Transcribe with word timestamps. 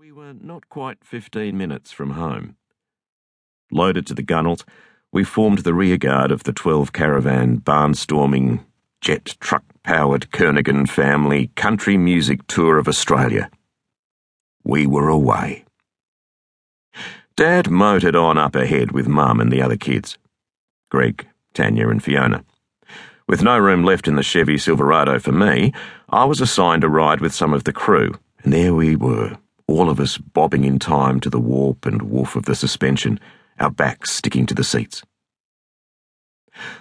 We 0.00 0.12
were 0.12 0.32
not 0.32 0.70
quite 0.70 1.04
15 1.04 1.58
minutes 1.58 1.92
from 1.92 2.12
home. 2.12 2.56
Loaded 3.70 4.06
to 4.06 4.14
the 4.14 4.22
gunwales, 4.22 4.64
we 5.12 5.24
formed 5.24 5.58
the 5.58 5.74
rearguard 5.74 6.30
of 6.30 6.44
the 6.44 6.54
12 6.54 6.94
caravan 6.94 7.60
barnstorming, 7.60 8.64
jet 9.02 9.36
truck 9.40 9.62
powered 9.82 10.30
Kernaghan 10.30 10.88
family 10.88 11.48
country 11.48 11.98
music 11.98 12.46
tour 12.46 12.78
of 12.78 12.88
Australia. 12.88 13.50
We 14.64 14.86
were 14.86 15.10
away. 15.10 15.66
Dad 17.36 17.68
motored 17.68 18.16
on 18.16 18.38
up 18.38 18.54
ahead 18.54 18.92
with 18.92 19.06
Mum 19.06 19.38
and 19.38 19.52
the 19.52 19.60
other 19.60 19.76
kids 19.76 20.16
Greg, 20.90 21.28
Tanya, 21.52 21.90
and 21.90 22.02
Fiona. 22.02 22.42
With 23.28 23.42
no 23.42 23.58
room 23.58 23.84
left 23.84 24.08
in 24.08 24.16
the 24.16 24.22
Chevy 24.22 24.56
Silverado 24.56 25.18
for 25.18 25.32
me, 25.32 25.74
I 26.08 26.24
was 26.24 26.40
assigned 26.40 26.84
a 26.84 26.88
ride 26.88 27.20
with 27.20 27.34
some 27.34 27.52
of 27.52 27.64
the 27.64 27.74
crew, 27.74 28.14
and 28.42 28.50
there 28.50 28.72
we 28.72 28.96
were 28.96 29.36
all 29.70 29.88
of 29.88 30.00
us 30.00 30.18
bobbing 30.18 30.64
in 30.64 30.78
time 30.78 31.20
to 31.20 31.30
the 31.30 31.40
warp 31.40 31.86
and 31.86 32.02
woof 32.02 32.34
of 32.34 32.44
the 32.44 32.54
suspension, 32.54 33.20
our 33.58 33.70
backs 33.70 34.10
sticking 34.10 34.46
to 34.46 34.54
the 34.54 34.64
seats. 34.64 35.02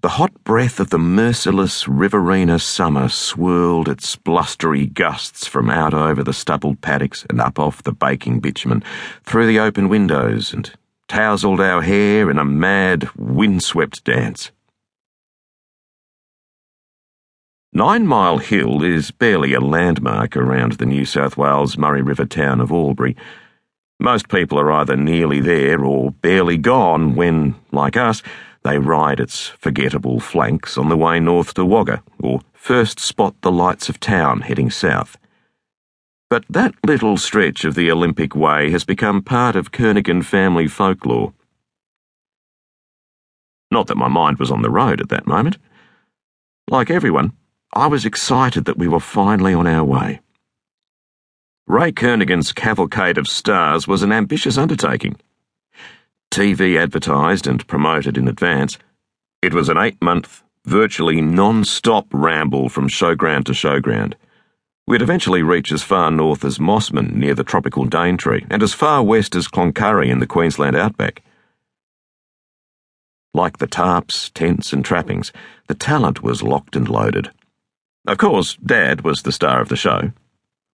The 0.00 0.10
hot 0.10 0.32
breath 0.44 0.80
of 0.80 0.90
the 0.90 0.98
merciless 0.98 1.86
Riverina 1.86 2.58
summer 2.58 3.08
swirled 3.08 3.88
its 3.88 4.16
blustery 4.16 4.86
gusts 4.86 5.46
from 5.46 5.70
out 5.70 5.94
over 5.94 6.24
the 6.24 6.32
stubbled 6.32 6.80
paddocks 6.80 7.24
and 7.30 7.40
up 7.40 7.58
off 7.58 7.84
the 7.84 7.92
baking 7.92 8.40
bitumen, 8.40 8.82
through 9.22 9.46
the 9.46 9.60
open 9.60 9.88
windows, 9.88 10.52
and 10.52 10.72
tousled 11.08 11.60
our 11.60 11.82
hair 11.82 12.30
in 12.30 12.38
a 12.38 12.44
mad, 12.44 13.08
windswept 13.16 14.02
dance. 14.04 14.50
Nine 17.74 18.06
Mile 18.06 18.36
Hill 18.36 18.82
is 18.84 19.10
barely 19.10 19.54
a 19.54 19.60
landmark 19.60 20.36
around 20.36 20.72
the 20.72 20.84
New 20.84 21.06
South 21.06 21.38
Wales 21.38 21.78
Murray 21.78 22.02
River 22.02 22.26
town 22.26 22.60
of 22.60 22.70
Albury. 22.70 23.16
Most 23.98 24.28
people 24.28 24.60
are 24.60 24.70
either 24.70 24.94
nearly 24.94 25.40
there 25.40 25.82
or 25.82 26.10
barely 26.10 26.58
gone 26.58 27.14
when, 27.14 27.54
like 27.70 27.96
us, 27.96 28.22
they 28.62 28.76
ride 28.76 29.20
its 29.20 29.46
forgettable 29.46 30.20
flanks 30.20 30.76
on 30.76 30.90
the 30.90 30.98
way 30.98 31.18
north 31.18 31.54
to 31.54 31.64
Wagga 31.64 32.02
or 32.20 32.40
first 32.52 33.00
spot 33.00 33.34
the 33.40 33.50
lights 33.50 33.88
of 33.88 33.98
town 33.98 34.42
heading 34.42 34.70
south. 34.70 35.16
But 36.28 36.44
that 36.50 36.74
little 36.86 37.16
stretch 37.16 37.64
of 37.64 37.74
the 37.74 37.90
Olympic 37.90 38.36
Way 38.36 38.70
has 38.70 38.84
become 38.84 39.22
part 39.22 39.56
of 39.56 39.72
Kernaghan 39.72 40.26
family 40.26 40.68
folklore. 40.68 41.32
Not 43.70 43.86
that 43.86 43.96
my 43.96 44.08
mind 44.08 44.38
was 44.38 44.50
on 44.50 44.60
the 44.60 44.68
road 44.68 45.00
at 45.00 45.08
that 45.08 45.26
moment. 45.26 45.56
Like 46.68 46.90
everyone, 46.90 47.32
I 47.74 47.86
was 47.86 48.04
excited 48.04 48.66
that 48.66 48.76
we 48.76 48.86
were 48.86 49.00
finally 49.00 49.54
on 49.54 49.66
our 49.66 49.82
way. 49.82 50.20
Ray 51.66 51.90
Kernaghan's 51.90 52.52
Cavalcade 52.52 53.16
of 53.16 53.26
Stars 53.26 53.88
was 53.88 54.02
an 54.02 54.12
ambitious 54.12 54.58
undertaking. 54.58 55.16
TV 56.30 56.78
advertised 56.78 57.46
and 57.46 57.66
promoted 57.66 58.18
in 58.18 58.28
advance, 58.28 58.76
it 59.40 59.54
was 59.54 59.70
an 59.70 59.78
eight 59.78 60.00
month, 60.02 60.42
virtually 60.66 61.22
non 61.22 61.64
stop 61.64 62.06
ramble 62.12 62.68
from 62.68 62.90
showground 62.90 63.46
to 63.46 63.52
showground. 63.52 64.14
We'd 64.86 65.00
eventually 65.00 65.42
reach 65.42 65.72
as 65.72 65.82
far 65.82 66.10
north 66.10 66.44
as 66.44 66.58
Mossman 66.58 67.14
near 67.14 67.34
the 67.34 67.44
tropical 67.44 67.86
Daintree 67.86 68.44
and 68.50 68.62
as 68.62 68.74
far 68.74 69.02
west 69.02 69.34
as 69.34 69.48
Cloncurry 69.48 70.10
in 70.10 70.18
the 70.18 70.26
Queensland 70.26 70.76
outback. 70.76 71.22
Like 73.32 73.58
the 73.58 73.66
tarps, 73.66 74.30
tents, 74.34 74.74
and 74.74 74.84
trappings, 74.84 75.32
the 75.68 75.74
talent 75.74 76.22
was 76.22 76.42
locked 76.42 76.76
and 76.76 76.86
loaded. 76.86 77.30
Of 78.06 78.18
course, 78.18 78.56
Dad 78.56 79.02
was 79.02 79.22
the 79.22 79.30
star 79.30 79.60
of 79.60 79.68
the 79.68 79.76
show. 79.76 80.12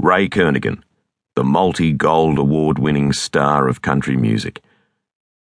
Ray 0.00 0.28
Kernaghan, 0.28 0.82
the 1.34 1.42
multi 1.42 1.92
gold 1.92 2.38
award 2.38 2.78
winning 2.78 3.12
star 3.12 3.66
of 3.66 3.82
country 3.82 4.16
music. 4.16 4.62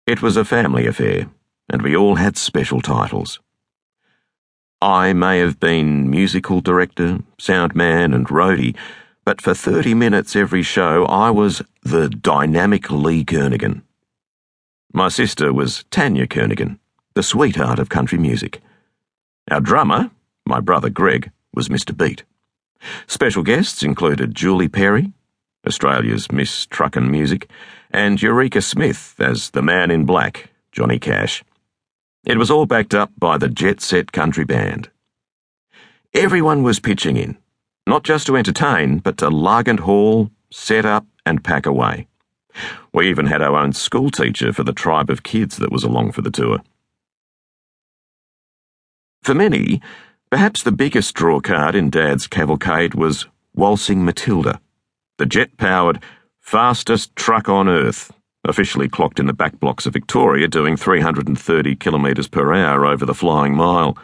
It 0.06 0.22
was 0.22 0.36
a 0.36 0.44
family 0.44 0.88
affair, 0.88 1.30
and 1.70 1.82
we 1.82 1.96
all 1.96 2.16
had 2.16 2.38
special 2.38 2.82
titles. 2.82 3.40
I 4.82 5.14
may 5.14 5.40
have 5.40 5.60
been 5.60 6.10
musical 6.10 6.60
director, 6.60 7.20
sound 7.38 7.76
man, 7.76 8.14
and 8.14 8.28
roadie, 8.28 8.76
but 9.24 9.42
for 9.42 9.54
30 9.54 9.94
minutes 9.94 10.36
every 10.36 10.64
show 10.64 11.06
I 11.06 11.30
was 11.30 11.62
the 11.84 12.10
dynamic 12.10 12.92
Lee 12.92 13.24
Kernaghan. 13.24 13.84
My 14.92 15.08
sister 15.08 15.54
was 15.54 15.86
Tanya 15.92 16.28
Kernaghan, 16.28 16.80
the 17.14 17.24
sweetheart 17.24 17.80
of 17.80 17.88
country 17.88 18.18
music. 18.18 18.62
Our 19.50 19.62
drummer, 19.62 20.12
my 20.46 20.60
brother 20.60 20.90
Greg, 20.90 21.32
was 21.54 21.70
Mr. 21.70 21.96
Beat. 21.96 22.24
Special 23.08 23.44
guests 23.44 23.84
included 23.84 24.36
Julie 24.36 24.68
Perry, 24.68 25.12
Australia's 25.68 26.32
Miss 26.32 26.66
Truck 26.66 26.96
and 26.96 27.12
Music, 27.12 27.50
and 27.92 28.22
Eureka 28.22 28.62
Smith 28.62 29.16
as 29.20 29.50
the 29.52 29.62
man 29.62 29.92
in 29.92 30.06
black, 30.06 30.52
Johnny 30.72 31.00
Cash. 31.00 31.44
It 32.26 32.38
was 32.38 32.52
all 32.52 32.66
backed 32.66 32.94
up 32.94 33.12
by 33.18 33.38
the 33.38 33.50
Jet 33.50 33.82
Set 33.82 34.12
Country 34.12 34.46
Band. 34.46 34.90
Everyone 36.14 36.64
was 36.64 36.80
pitching 36.80 37.18
in, 37.18 37.38
not 37.86 38.04
just 38.04 38.28
to 38.28 38.38
entertain, 38.38 39.00
but 39.00 39.18
to 39.18 39.30
lug 39.30 39.68
and 39.68 39.82
haul, 39.82 40.32
set 40.52 40.86
up, 40.86 41.06
and 41.26 41.44
pack 41.44 41.66
away. 41.66 42.08
We 42.94 43.10
even 43.10 43.28
had 43.28 43.42
our 43.42 43.56
own 43.56 43.74
school 43.74 44.10
teacher 44.10 44.52
for 44.52 44.64
the 44.64 44.74
tribe 44.74 45.10
of 45.10 45.24
kids 45.24 45.58
that 45.58 45.72
was 45.72 45.84
along 45.84 46.12
for 46.12 46.22
the 46.22 46.32
tour. 46.32 46.60
For 49.22 49.34
many, 49.34 49.82
Perhaps 50.32 50.62
the 50.62 50.72
biggest 50.72 51.16
draw 51.16 51.40
card 51.40 51.74
in 51.74 51.90
Dad's 51.90 52.28
cavalcade 52.28 52.94
was 52.94 53.26
Waltzing 53.56 54.06
Matilda, 54.06 54.62
the 55.18 55.26
jet 55.26 55.58
powered, 55.58 56.04
fastest 56.40 57.16
truck 57.16 57.50
on 57.50 57.68
earth, 57.68 58.14
officially 58.44 58.88
clocked 58.88 59.20
in 59.20 59.26
the 59.26 59.34
back 59.34 59.60
blocks 59.60 59.88
of 59.88 59.94
Victoria 59.94 60.48
doing 60.48 60.78
330 60.78 61.76
kilometres 61.78 62.28
per 62.28 62.54
hour 62.54 62.86
over 62.86 63.08
the 63.08 63.16
flying 63.16 63.56
mile. 63.56 63.98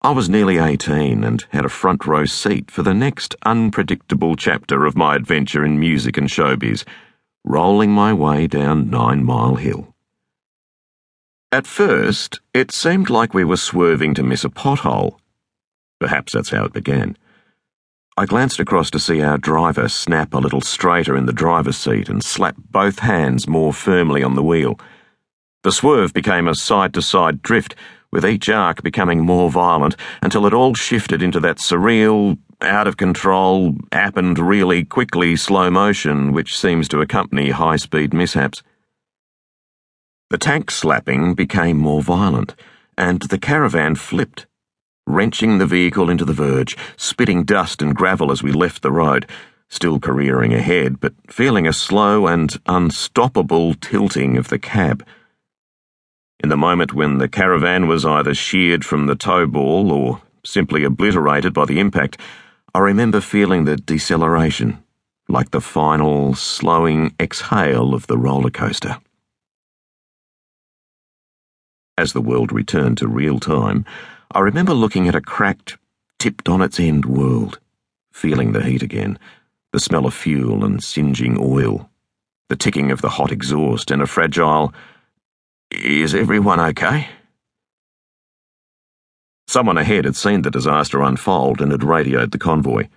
I 0.00 0.12
was 0.12 0.28
nearly 0.28 0.58
18 0.58 1.24
and 1.24 1.44
had 1.50 1.64
a 1.64 1.68
front 1.68 2.06
row 2.06 2.24
seat 2.24 2.70
for 2.70 2.84
the 2.84 2.94
next 2.94 3.34
unpredictable 3.44 4.36
chapter 4.36 4.86
of 4.86 4.96
my 4.96 5.16
adventure 5.16 5.64
in 5.64 5.80
music 5.80 6.16
and 6.16 6.28
showbiz, 6.28 6.84
rolling 7.42 7.90
my 7.90 8.12
way 8.12 8.46
down 8.46 8.90
Nine 8.90 9.24
Mile 9.24 9.56
Hill. 9.56 9.92
At 11.50 11.66
first, 11.66 12.40
it 12.54 12.70
seemed 12.70 13.10
like 13.10 13.34
we 13.34 13.42
were 13.42 13.56
swerving 13.56 14.14
to 14.14 14.22
miss 14.22 14.44
a 14.44 14.48
pothole. 14.48 15.18
Perhaps 16.02 16.32
that's 16.32 16.50
how 16.50 16.64
it 16.64 16.72
began. 16.72 17.16
I 18.16 18.26
glanced 18.26 18.58
across 18.58 18.90
to 18.90 18.98
see 18.98 19.22
our 19.22 19.38
driver 19.38 19.88
snap 19.88 20.34
a 20.34 20.38
little 20.38 20.60
straighter 20.60 21.16
in 21.16 21.26
the 21.26 21.32
driver's 21.32 21.76
seat 21.76 22.08
and 22.08 22.24
slap 22.24 22.56
both 22.56 22.98
hands 22.98 23.46
more 23.46 23.72
firmly 23.72 24.20
on 24.24 24.34
the 24.34 24.42
wheel. 24.42 24.80
The 25.62 25.70
swerve 25.70 26.12
became 26.12 26.48
a 26.48 26.56
side 26.56 26.92
to 26.94 27.02
side 27.02 27.40
drift, 27.40 27.76
with 28.10 28.26
each 28.26 28.48
arc 28.48 28.82
becoming 28.82 29.20
more 29.20 29.48
violent 29.48 29.94
until 30.22 30.44
it 30.44 30.52
all 30.52 30.74
shifted 30.74 31.22
into 31.22 31.38
that 31.38 31.58
surreal, 31.58 32.36
out 32.60 32.88
of 32.88 32.96
control, 32.96 33.76
happened 33.92 34.40
really 34.40 34.84
quickly 34.84 35.36
slow 35.36 35.70
motion 35.70 36.32
which 36.32 36.58
seems 36.58 36.88
to 36.88 37.00
accompany 37.00 37.50
high 37.50 37.76
speed 37.76 38.12
mishaps. 38.12 38.60
The 40.30 40.38
tank 40.38 40.72
slapping 40.72 41.34
became 41.34 41.76
more 41.78 42.02
violent, 42.02 42.56
and 42.98 43.22
the 43.22 43.38
caravan 43.38 43.94
flipped 43.94 44.46
wrenching 45.12 45.58
the 45.58 45.66
vehicle 45.66 46.10
into 46.10 46.24
the 46.24 46.32
verge, 46.32 46.76
spitting 46.96 47.44
dust 47.44 47.82
and 47.82 47.94
gravel 47.94 48.32
as 48.32 48.42
we 48.42 48.50
left 48.50 48.82
the 48.82 48.90
road, 48.90 49.26
still 49.68 50.00
careering 50.00 50.52
ahead, 50.52 51.00
but 51.00 51.14
feeling 51.28 51.66
a 51.66 51.72
slow 51.72 52.26
and 52.26 52.60
unstoppable 52.66 53.74
tilting 53.74 54.36
of 54.36 54.48
the 54.48 54.58
cab. 54.58 55.06
In 56.40 56.48
the 56.48 56.56
moment 56.56 56.92
when 56.92 57.18
the 57.18 57.28
caravan 57.28 57.86
was 57.86 58.04
either 58.04 58.34
sheared 58.34 58.84
from 58.84 59.06
the 59.06 59.14
tow 59.14 59.46
ball 59.46 59.92
or 59.92 60.22
simply 60.44 60.82
obliterated 60.82 61.54
by 61.54 61.64
the 61.64 61.78
impact, 61.78 62.18
I 62.74 62.80
remember 62.80 63.20
feeling 63.20 63.64
the 63.64 63.76
deceleration, 63.76 64.82
like 65.28 65.50
the 65.50 65.60
final, 65.60 66.34
slowing 66.34 67.14
exhale 67.20 67.94
of 67.94 68.06
the 68.08 68.18
roller 68.18 68.50
coaster. 68.50 68.98
As 71.96 72.12
the 72.12 72.22
world 72.22 72.50
returned 72.50 72.98
to 72.98 73.06
real 73.06 73.38
time, 73.38 73.84
I 74.34 74.40
remember 74.40 74.72
looking 74.72 75.08
at 75.08 75.14
a 75.14 75.20
cracked, 75.20 75.76
tipped 76.18 76.48
on 76.48 76.62
its 76.62 76.80
end 76.80 77.04
world, 77.04 77.60
feeling 78.12 78.52
the 78.52 78.62
heat 78.62 78.82
again, 78.82 79.18
the 79.72 79.80
smell 79.80 80.06
of 80.06 80.14
fuel 80.14 80.64
and 80.64 80.82
singeing 80.82 81.36
oil, 81.38 81.90
the 82.48 82.56
ticking 82.56 82.90
of 82.90 83.02
the 83.02 83.10
hot 83.10 83.30
exhaust, 83.30 83.90
and 83.90 84.00
a 84.00 84.06
fragile, 84.06 84.72
Is 85.70 86.14
everyone 86.14 86.60
okay? 86.60 87.08
Someone 89.46 89.76
ahead 89.76 90.06
had 90.06 90.16
seen 90.16 90.40
the 90.40 90.50
disaster 90.50 91.02
unfold 91.02 91.60
and 91.60 91.70
had 91.70 91.84
radioed 91.84 92.30
the 92.30 92.38
convoy. 92.38 92.88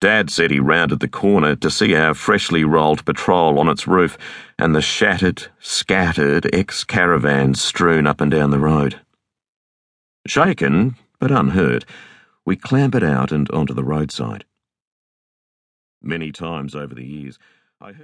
Dad 0.00 0.30
said 0.30 0.50
he 0.50 0.58
rounded 0.58 0.98
the 0.98 1.06
corner 1.06 1.54
to 1.54 1.70
see 1.70 1.94
our 1.94 2.12
freshly 2.12 2.64
rolled 2.64 3.04
patrol 3.04 3.60
on 3.60 3.68
its 3.68 3.86
roof 3.86 4.18
and 4.58 4.74
the 4.74 4.82
shattered, 4.82 5.46
scattered 5.60 6.52
ex 6.52 6.82
caravans 6.82 7.62
strewn 7.62 8.08
up 8.08 8.20
and 8.20 8.32
down 8.32 8.50
the 8.50 8.58
road. 8.58 9.00
Shaken, 10.26 10.96
but 11.18 11.30
unhurt, 11.30 11.84
we 12.44 12.56
clambered 12.56 13.02
out 13.02 13.32
and 13.32 13.50
onto 13.50 13.74
the 13.74 13.84
roadside. 13.84 14.44
Many 16.02 16.30
times 16.30 16.74
over 16.74 16.94
the 16.94 17.04
years, 17.04 17.38
I 17.80 17.92
heard 17.92 17.98